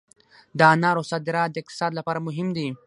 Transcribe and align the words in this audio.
د 0.57 0.59
انارو 0.73 1.07
صادرات 1.11 1.49
د 1.51 1.55
اقتصاد 1.61 1.91
لپاره 1.99 2.19
مهم 2.27 2.47
دي 2.57 2.67